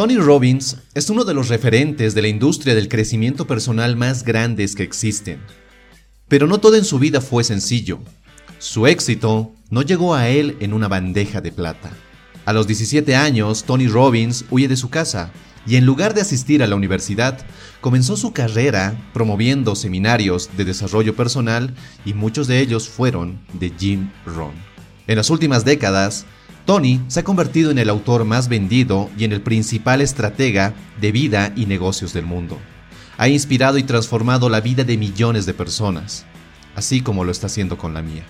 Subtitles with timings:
[0.00, 4.74] Tony Robbins es uno de los referentes de la industria del crecimiento personal más grandes
[4.74, 5.42] que existen.
[6.26, 7.98] Pero no todo en su vida fue sencillo.
[8.58, 11.90] Su éxito no llegó a él en una bandeja de plata.
[12.46, 15.32] A los 17 años, Tony Robbins huye de su casa
[15.66, 17.38] y en lugar de asistir a la universidad,
[17.82, 21.74] comenzó su carrera promoviendo seminarios de desarrollo personal
[22.06, 24.54] y muchos de ellos fueron de Jim Rohn.
[25.08, 26.24] En las últimas décadas,
[26.66, 31.12] Tony se ha convertido en el autor más vendido y en el principal estratega de
[31.12, 32.58] vida y negocios del mundo.
[33.16, 36.24] Ha inspirado y transformado la vida de millones de personas,
[36.74, 38.24] así como lo está haciendo con la mía.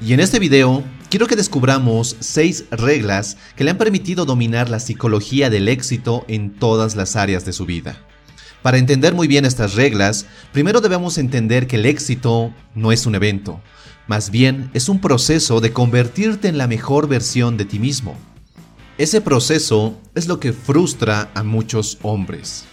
[0.00, 4.80] Y en este video quiero que descubramos seis reglas que le han permitido dominar la
[4.80, 7.98] psicología del éxito en todas las áreas de su vida.
[8.62, 13.14] Para entender muy bien estas reglas, primero debemos entender que el éxito no es un
[13.14, 13.60] evento,
[14.10, 18.16] más bien es un proceso de convertirte en la mejor versión de ti mismo.
[18.98, 22.64] Ese proceso es lo que frustra a muchos hombres.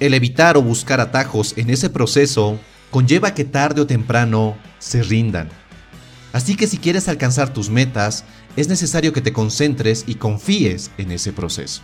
[0.00, 2.58] El evitar o buscar atajos en ese proceso
[2.90, 5.48] conlleva que tarde o temprano se rindan.
[6.32, 8.24] Así que si quieres alcanzar tus metas,
[8.56, 11.82] es necesario que te concentres y confíes en ese proceso.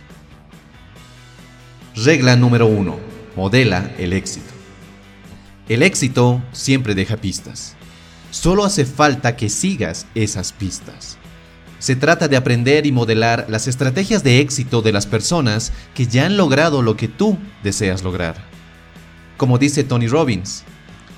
[1.95, 2.99] Regla número 1.
[3.37, 4.51] Modela el éxito.
[5.69, 7.77] El éxito siempre deja pistas.
[8.31, 11.17] Solo hace falta que sigas esas pistas.
[11.79, 16.25] Se trata de aprender y modelar las estrategias de éxito de las personas que ya
[16.25, 18.35] han logrado lo que tú deseas lograr.
[19.35, 20.63] Como dice Tony Robbins,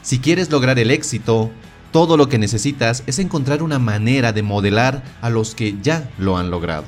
[0.02, 1.52] si quieres lograr el éxito,
[1.92, 6.38] todo lo que necesitas es encontrar una manera de modelar a los que ya lo
[6.38, 6.86] han logrado.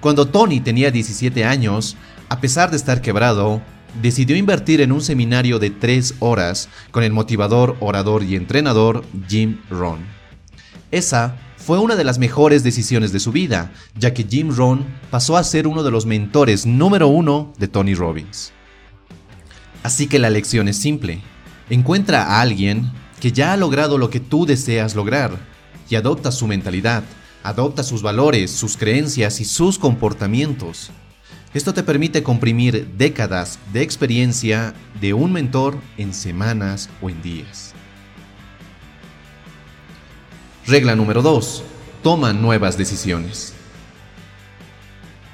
[0.00, 1.96] Cuando Tony tenía 17 años,
[2.28, 3.60] a pesar de estar quebrado,
[4.00, 9.58] decidió invertir en un seminario de 3 horas con el motivador, orador y entrenador Jim
[9.70, 10.00] Rohn.
[10.90, 15.36] Esa fue una de las mejores decisiones de su vida, ya que Jim Rohn pasó
[15.36, 18.52] a ser uno de los mentores número uno de Tony Robbins.
[19.82, 21.20] Así que la lección es simple.
[21.68, 25.38] Encuentra a alguien que ya ha logrado lo que tú deseas lograr
[25.88, 27.04] y adopta su mentalidad,
[27.42, 30.90] adopta sus valores, sus creencias y sus comportamientos.
[31.52, 37.74] Esto te permite comprimir décadas de experiencia de un mentor en semanas o en días.
[40.64, 41.64] Regla número 2.
[42.04, 43.52] Toma nuevas decisiones.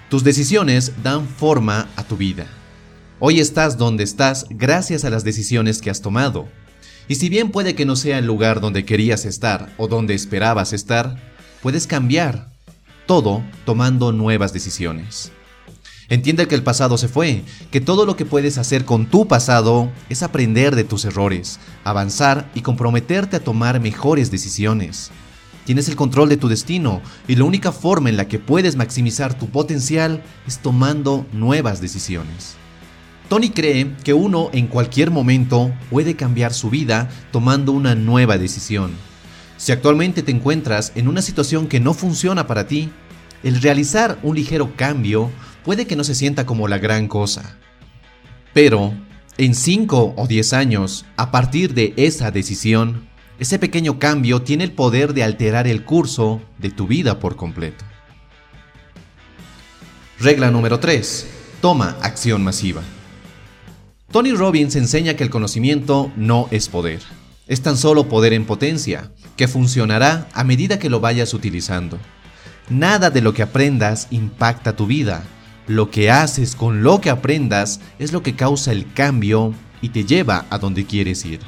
[0.09, 2.47] Tus decisiones dan forma a tu vida.
[3.19, 6.49] Hoy estás donde estás gracias a las decisiones que has tomado.
[7.09, 10.73] Y si bien puede que no sea el lugar donde querías estar o donde esperabas
[10.73, 11.19] estar,
[11.61, 12.53] puedes cambiar
[13.05, 15.31] todo tomando nuevas decisiones.
[16.09, 19.91] Entiende que el pasado se fue, que todo lo que puedes hacer con tu pasado
[20.09, 25.11] es aprender de tus errores, avanzar y comprometerte a tomar mejores decisiones.
[25.65, 29.37] Tienes el control de tu destino y la única forma en la que puedes maximizar
[29.37, 32.55] tu potencial es tomando nuevas decisiones.
[33.29, 38.93] Tony cree que uno en cualquier momento puede cambiar su vida tomando una nueva decisión.
[39.57, 42.91] Si actualmente te encuentras en una situación que no funciona para ti,
[43.43, 45.31] el realizar un ligero cambio
[45.67, 47.57] puede que no se sienta como la gran cosa.
[48.55, 48.95] Pero,
[49.37, 53.09] en 5 o 10 años, a partir de esa decisión,
[53.41, 57.85] ese pequeño cambio tiene el poder de alterar el curso de tu vida por completo.
[60.21, 61.27] Regla número 3.
[61.61, 62.83] Toma acción masiva.
[64.13, 67.03] Tony Robbins enseña que el conocimiento no es poder,
[67.49, 71.99] es tan solo poder en potencia, que funcionará a medida que lo vayas utilizando.
[72.69, 75.25] Nada de lo que aprendas impacta tu vida,
[75.67, 80.05] lo que haces con lo que aprendas es lo que causa el cambio y te
[80.05, 81.41] lleva a donde quieres ir.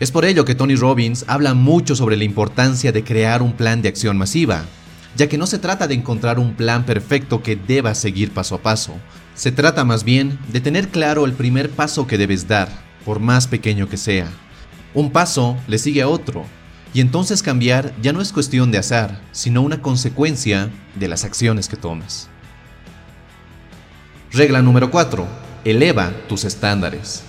[0.00, 3.82] Es por ello que Tony Robbins habla mucho sobre la importancia de crear un plan
[3.82, 4.64] de acción masiva,
[5.16, 8.62] ya que no se trata de encontrar un plan perfecto que debas seguir paso a
[8.62, 8.94] paso,
[9.34, 12.68] se trata más bien de tener claro el primer paso que debes dar,
[13.04, 14.28] por más pequeño que sea.
[14.94, 16.44] Un paso le sigue a otro,
[16.94, 21.68] y entonces cambiar ya no es cuestión de azar, sino una consecuencia de las acciones
[21.68, 22.27] que tomes.
[24.30, 25.26] Regla número 4.
[25.64, 27.22] Eleva tus estándares.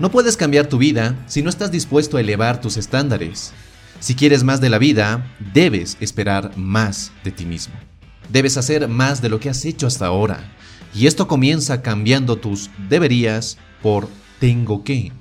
[0.00, 3.52] No puedes cambiar tu vida si no estás dispuesto a elevar tus estándares.
[4.00, 7.74] Si quieres más de la vida, debes esperar más de ti mismo.
[8.28, 10.40] Debes hacer más de lo que has hecho hasta ahora.
[10.92, 14.08] Y esto comienza cambiando tus deberías por
[14.40, 15.12] tengo que.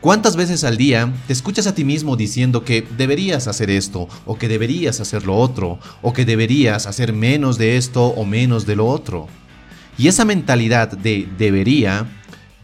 [0.00, 4.38] ¿Cuántas veces al día te escuchas a ti mismo diciendo que deberías hacer esto, o
[4.38, 8.76] que deberías hacer lo otro, o que deberías hacer menos de esto o menos de
[8.76, 9.28] lo otro?
[9.96, 12.06] Y esa mentalidad de debería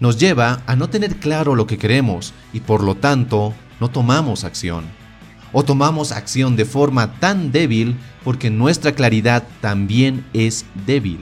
[0.01, 4.45] nos lleva a no tener claro lo que queremos y por lo tanto no tomamos
[4.45, 4.85] acción.
[5.53, 11.19] O tomamos acción de forma tan débil porque nuestra claridad también es débil.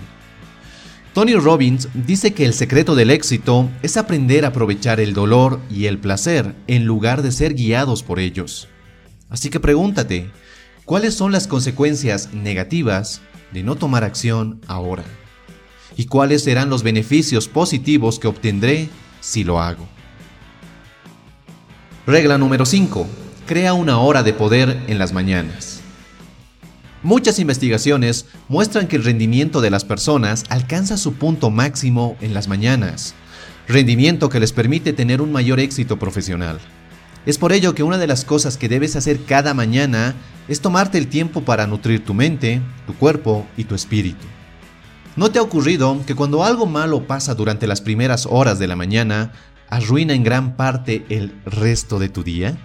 [1.14, 5.86] Tony Robbins dice que el secreto del éxito es aprender a aprovechar el dolor y
[5.86, 8.68] el placer en lugar de ser guiados por ellos.
[9.28, 10.30] Así que pregúntate,
[10.84, 13.20] ¿cuáles son las consecuencias negativas
[13.52, 15.02] de no tomar acción ahora?
[15.96, 18.88] ¿Y cuáles serán los beneficios positivos que obtendré
[19.20, 19.86] si lo hago?
[22.06, 23.06] Regla número 5.
[23.46, 25.80] Crea una hora de poder en las mañanas.
[27.02, 32.48] Muchas investigaciones muestran que el rendimiento de las personas alcanza su punto máximo en las
[32.48, 33.14] mañanas,
[33.68, 36.58] rendimiento que les permite tener un mayor éxito profesional.
[37.24, 40.14] Es por ello que una de las cosas que debes hacer cada mañana
[40.48, 44.26] es tomarte el tiempo para nutrir tu mente, tu cuerpo y tu espíritu.
[45.18, 48.76] ¿No te ha ocurrido que cuando algo malo pasa durante las primeras horas de la
[48.76, 49.32] mañana,
[49.68, 52.56] arruina en gran parte el resto de tu día?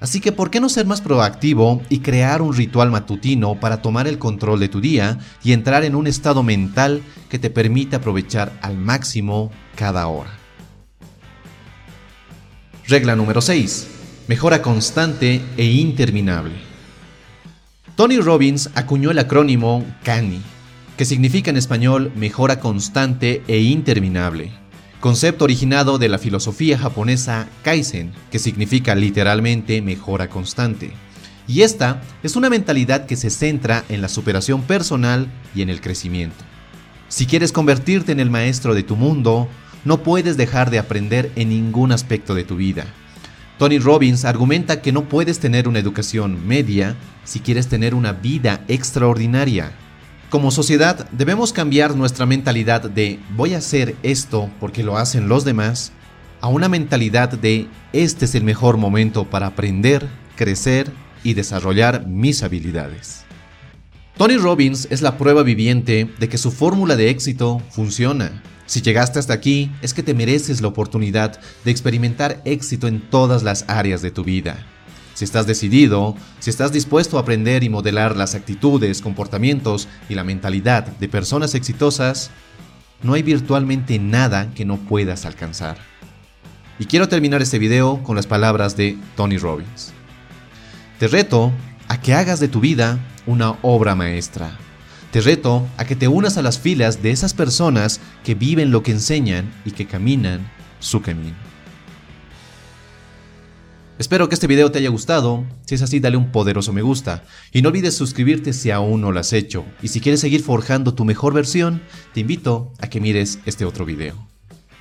[0.00, 4.08] Así que, ¿por qué no ser más proactivo y crear un ritual matutino para tomar
[4.08, 8.58] el control de tu día y entrar en un estado mental que te permita aprovechar
[8.62, 10.32] al máximo cada hora?
[12.88, 13.86] Regla número 6.
[14.26, 16.56] Mejora constante e interminable.
[17.94, 20.42] Tony Robbins acuñó el acrónimo CANI,
[20.96, 24.52] que significa en español mejora constante e interminable
[25.06, 30.90] concepto originado de la filosofía japonesa Kaizen, que significa literalmente mejora constante.
[31.46, 35.80] Y esta es una mentalidad que se centra en la superación personal y en el
[35.80, 36.44] crecimiento.
[37.08, 39.48] Si quieres convertirte en el maestro de tu mundo,
[39.84, 42.86] no puedes dejar de aprender en ningún aspecto de tu vida.
[43.58, 48.64] Tony Robbins argumenta que no puedes tener una educación media si quieres tener una vida
[48.66, 49.70] extraordinaria.
[50.30, 55.44] Como sociedad debemos cambiar nuestra mentalidad de voy a hacer esto porque lo hacen los
[55.44, 55.92] demás
[56.40, 60.90] a una mentalidad de este es el mejor momento para aprender, crecer
[61.22, 63.24] y desarrollar mis habilidades.
[64.16, 68.42] Tony Robbins es la prueba viviente de que su fórmula de éxito funciona.
[68.66, 73.44] Si llegaste hasta aquí es que te mereces la oportunidad de experimentar éxito en todas
[73.44, 74.66] las áreas de tu vida
[75.16, 80.24] si estás decidido, si estás dispuesto a aprender y modelar las actitudes, comportamientos y la
[80.24, 82.30] mentalidad de personas exitosas,
[83.02, 85.78] no hay virtualmente nada que no puedas alcanzar.
[86.78, 89.94] Y quiero terminar este video con las palabras de Tony Robbins.
[90.98, 91.50] Te reto
[91.88, 94.50] a que hagas de tu vida una obra maestra.
[95.12, 98.82] Te reto a que te unas a las filas de esas personas que viven lo
[98.82, 100.46] que enseñan y que caminan
[100.78, 101.55] su camino.
[103.98, 107.24] Espero que este video te haya gustado, si es así dale un poderoso me gusta
[107.50, 110.92] y no olvides suscribirte si aún no lo has hecho y si quieres seguir forjando
[110.92, 111.80] tu mejor versión,
[112.12, 114.14] te invito a que mires este otro video.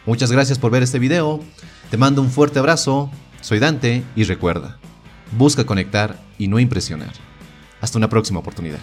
[0.06, 1.40] Muchas gracias por ver este video,
[1.90, 3.10] te mando un fuerte abrazo,
[3.40, 4.80] soy Dante y recuerda,
[5.38, 7.14] busca conectar y no impresionar.
[7.80, 8.80] Hasta una próxima oportunidad.